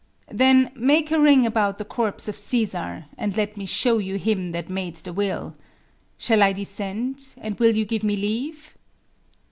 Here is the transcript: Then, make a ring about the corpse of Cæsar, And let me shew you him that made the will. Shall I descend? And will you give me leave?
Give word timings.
Then, 0.31 0.71
make 0.73 1.11
a 1.11 1.19
ring 1.19 1.45
about 1.45 1.77
the 1.77 1.85
corpse 1.85 2.27
of 2.27 2.35
Cæsar, 2.35 3.05
And 3.19 3.37
let 3.37 3.55
me 3.55 3.67
shew 3.67 3.99
you 3.99 4.15
him 4.17 4.51
that 4.51 4.67
made 4.67 4.95
the 4.95 5.13
will. 5.13 5.53
Shall 6.17 6.41
I 6.41 6.53
descend? 6.53 7.35
And 7.39 7.59
will 7.59 7.75
you 7.77 7.85
give 7.85 8.03
me 8.03 8.15
leave? 8.17 8.75